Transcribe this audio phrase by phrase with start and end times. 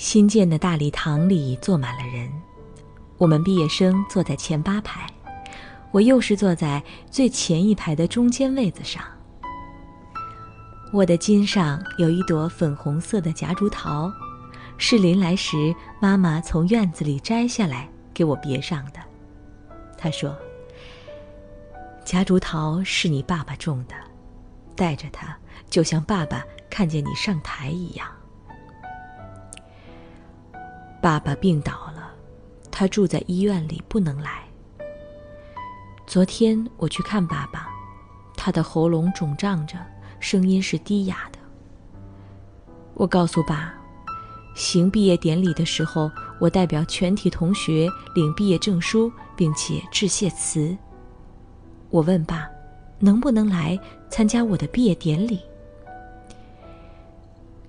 [0.00, 2.32] 新建的大礼堂里坐满了人，
[3.18, 5.06] 我们毕业生坐在前八排，
[5.90, 9.04] 我又是坐在最前一排的中间位子上。
[10.90, 14.10] 我的襟上有一朵粉红色的夹竹桃，
[14.78, 19.00] 是临来时妈妈从院子里摘下来给我别上的。
[19.98, 20.34] 她说
[22.06, 23.94] ：“夹竹桃是你爸爸种的，
[24.74, 25.36] 带着它，
[25.68, 28.08] 就像爸爸看见你上台一样。”
[31.00, 32.12] 爸爸病倒了，
[32.70, 34.44] 他住在医院里，不能来。
[36.06, 37.68] 昨天我去看爸爸，
[38.36, 39.78] 他的喉咙肿胀着，
[40.18, 41.38] 声音是低哑的。
[42.92, 43.72] 我告诉爸，
[44.54, 50.76] 行毕业典礼的时候，我代表全体同学领毕业证书，并且致谢词。
[51.88, 52.46] 我问爸，
[52.98, 53.78] 能不能来
[54.10, 55.40] 参加我的毕业典礼？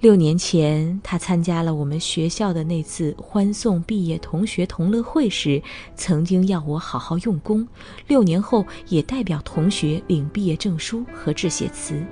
[0.02, 5.62] 六年前，他参加了我们学校的那次欢送毕业同学同乐会时，
[5.96, 7.68] 曾经要我好好用功。
[8.08, 12.04] 六年后，也代表同学领毕业证书和致谢词。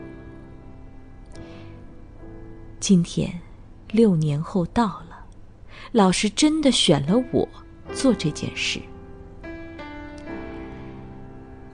[2.80, 3.42] 今天，
[3.90, 5.26] 六年后到了，
[5.92, 7.50] 老师真的选了我
[7.92, 8.80] 做这件事。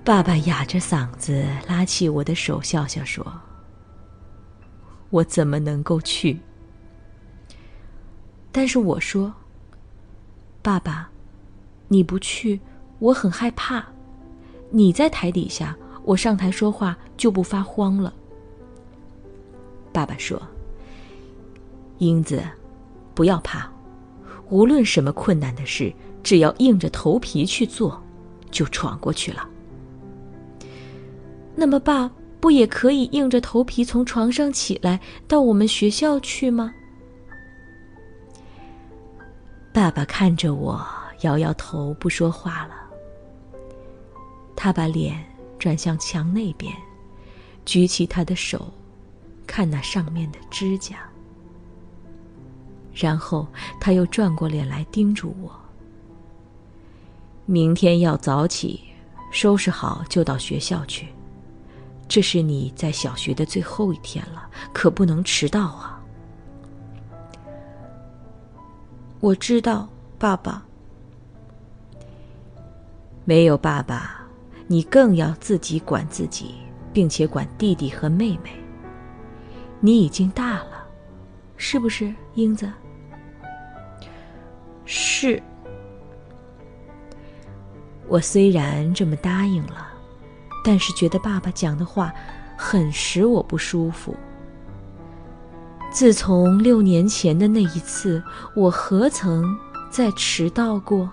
[0.06, 3.26] 爸爸哑着嗓子拉起我的手，笑笑说。
[5.09, 6.39] 我怎么能够去？
[8.52, 9.34] 但是我说
[10.62, 11.09] ：“爸爸，
[11.88, 12.59] 你不去，
[13.00, 13.86] 我很害怕。
[14.70, 18.14] 你在台底下，我上台说话就不发慌了。”
[19.92, 20.42] 爸爸说
[22.00, 22.44] ：“英子，
[23.14, 23.69] 不要怕，
[24.50, 28.02] 无论什么困难的事，只要硬着头皮去做，
[28.52, 29.47] 就闯过去了。”
[31.56, 32.12] 那么，爸。
[32.39, 36.73] 不也可以硬着头皮从床上起来到我们学校去吗？
[39.73, 40.85] 爸爸看着我，
[41.22, 42.75] 摇摇头，不说话了。
[44.56, 45.22] 他把脸
[45.59, 46.74] 转向墙那边，
[47.66, 48.72] 举起他的手，
[49.45, 50.97] 看那上面的指甲。
[52.94, 53.45] 然后
[53.81, 55.51] 他又转过脸来叮嘱我：
[57.45, 58.79] 明天要早起，
[59.31, 61.07] 收拾好就到学校去。
[62.08, 66.02] 这是你在小学的最后一天了，可不能迟到啊！
[69.20, 69.90] 我知道，
[70.20, 70.64] 爸爸。
[73.26, 74.22] 没有爸爸，
[74.68, 76.54] 你更要自己管自己，
[76.94, 78.52] 并且管弟弟和妹妹。
[79.80, 80.86] 你已经大了，
[81.58, 82.72] 是不是，英子？
[84.86, 85.42] 是。
[88.08, 89.94] 我虽然这么答应了。
[90.68, 92.12] 但是觉得爸爸讲的话
[92.58, 94.16] 很使我不舒服。
[95.92, 98.22] 自从六年前的那一次，
[98.56, 99.46] 我何曾
[99.92, 101.08] 再迟到过？